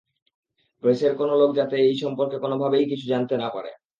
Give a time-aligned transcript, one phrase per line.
[0.83, 3.71] প্রেসের কোনো লোক যাতে এই সম্পর্কে কোনো ভাবেই কিছু জানতে না পারে।